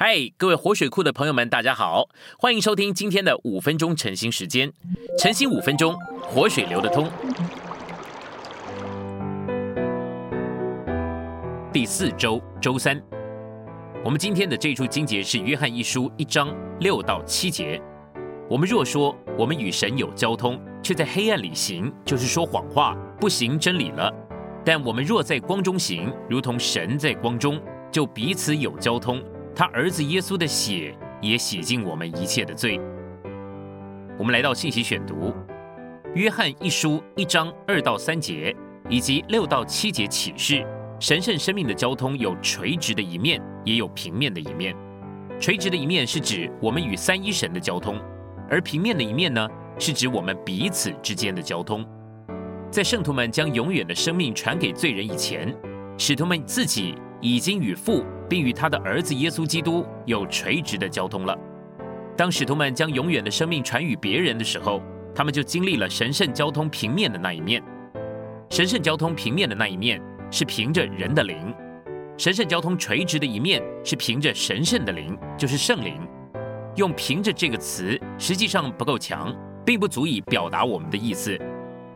[0.00, 2.08] 嗨，各位活水库的朋友们，大家好，
[2.38, 4.72] 欢迎收听今天的五分钟晨兴时间。
[5.18, 7.10] 晨兴五分钟，活水流得通。
[11.72, 13.02] 第四周周三，
[14.04, 17.82] 我们今天的这处经节是约翰一书一章六到七节。
[18.48, 24.14] 我们若说我们与神有交通，却在黑暗里行，就是说谎话，不行真理了。
[24.64, 27.60] 但我们若在光中行，如同神在光中，
[27.90, 29.20] 就彼此有交通。
[29.58, 32.80] 他儿子耶稣的血也洗净我们一切的罪。
[34.16, 35.34] 我们来到信息选读，
[36.14, 38.54] 约翰一书一章二到三节
[38.88, 40.64] 以及六到七节启示，
[41.00, 44.76] 神圣生命的交通有垂直的一面，也有平面的一面。
[45.40, 48.00] 垂直的一面是指我们与三一神的交通，
[48.48, 51.84] 而平面的一面呢，是指我们彼此之间的交通。
[52.70, 55.52] 在圣徒们将永远的生命传给罪人以前，
[55.96, 58.04] 使徒们自己已经与父。
[58.28, 61.36] 并与他的儿子耶稣基督有垂直的交通了。
[62.16, 64.82] 当使徒们将永远的生命传与别人的时候，
[65.14, 67.62] 他们就经历了神圣交通平面的那一面。
[68.50, 71.54] 神圣交通平面的那一面是凭着人的灵，
[72.18, 76.06] 神圣交通垂直的一面是凭着神圣的灵，就是圣灵。
[76.76, 81.36] 用“凭着”这个词实际上不够强，并不足以表达我们的意思。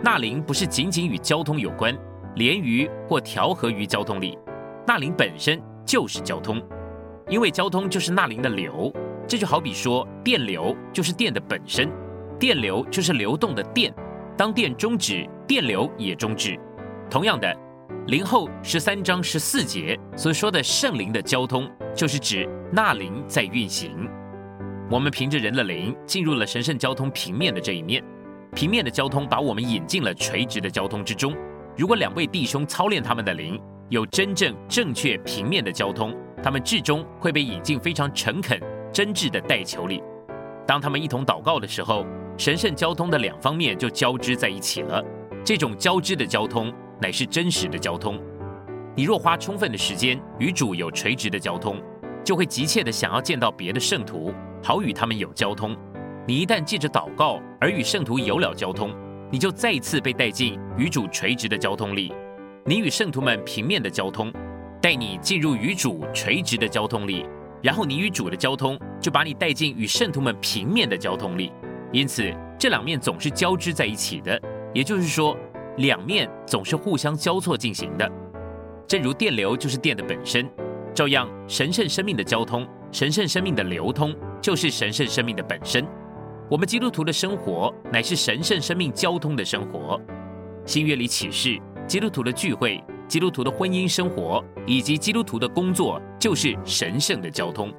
[0.00, 1.97] 那灵不是仅仅与交通有关，
[2.37, 4.37] 连于或调和于交通里，
[4.86, 5.61] 那灵本身。
[5.84, 6.62] 就是交通，
[7.28, 8.91] 因为交通就是纳灵的流，
[9.27, 11.91] 这就好比说电流就是电的本身，
[12.38, 13.92] 电流就是流动的电，
[14.36, 16.58] 当电终止，电流也终止。
[17.10, 17.55] 同样的，
[18.06, 24.08] 灵后十三章十四节所说的圣灵的交通，就是指纳灵在运行。
[24.88, 28.03] 我们凭着人的灵进入了神圣交通平面的这一面，
[28.55, 31.36] 平面的交通把我们引进了垂直的交通之中。
[31.77, 33.60] 如果两位弟兄操练他们的灵，
[33.93, 38.59] 有真正正确平面的交通，他们至终会被引进非常诚恳、
[38.91, 40.03] 真挚的代求里。
[40.67, 42.07] 当他们一同祷告的时候，
[42.39, 45.05] 神圣交通的两方面就交织在一起了。
[45.45, 46.72] 这种交织的交通
[47.03, 48.19] 乃是真实的交通。
[48.97, 51.78] 你若花充分的时间与主有垂直的交通，
[52.25, 55.77] 就会急切的想要见到别的圣徒，好与他们有交通。
[56.27, 58.91] 你一旦借着祷告而与圣徒有了交通，
[59.31, 62.11] 你就再一次被带进与主垂直的交通里。
[62.65, 64.33] 你与圣徒们平面的交通，
[64.81, 67.27] 带你进入与主垂直的交通里，
[67.61, 71.53] 然后你与主的交通就把你带进与圣徒们平面的交通里。
[71.91, 74.41] 因此，这两面总是交织在一起的，
[74.72, 75.37] 也就是说，
[75.78, 78.09] 两面总是互相交错进行的。
[78.87, 80.49] 正如电流就是电的本身，
[80.95, 85.84] 照样神圣生命的交通、神圣生命的流通就是神圣生命的本身。
[86.49, 90.01] 我们基督徒的生活乃是神圣生命交通的生活。
[90.65, 91.61] 新约里启示。
[91.87, 97.72] 基督徒的聚会、基督徒的婚姻生活以及基督徒的工作，就是神圣的交通。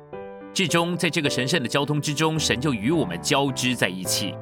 [0.54, 4.36] 至终，在这个神圣的交通之中，神就与我们交织在一起。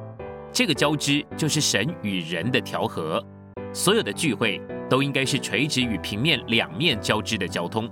[0.52, 3.24] 这个交织就是神与人的调和。
[3.72, 7.88] 所有的聚会都应该是垂直与平面两面交织的交通。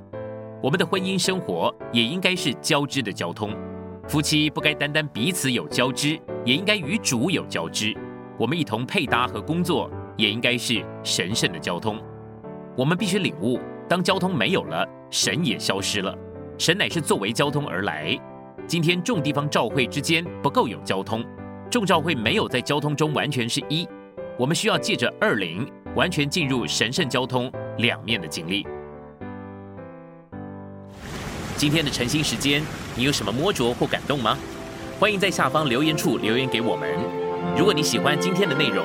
[0.62, 3.56] 我们的婚姻生活也应该是交织的交通。
[4.06, 7.96] 夫妻不该单单彼此有交织，也应该与主有交织。
[8.36, 9.90] 我们一同配搭和工作。
[10.20, 11.98] 也应该是神圣的交通。
[12.76, 13.58] 我们必须领悟，
[13.88, 16.14] 当交通没有了，神也消失了。
[16.58, 18.16] 神乃是作为交通而来。
[18.66, 21.24] 今天众地方召会之间不够有交通，
[21.70, 23.88] 众召会没有在交通中完全是一。
[24.38, 25.66] 我们需要借着二灵
[25.96, 28.66] 完全进入神圣交通两面的经历。
[31.56, 32.62] 今天的晨兴时间，
[32.94, 34.36] 你有什么摸着或感动吗？
[34.98, 36.88] 欢迎在下方留言处留言给我们。
[37.56, 38.84] 如果你喜欢今天的内容，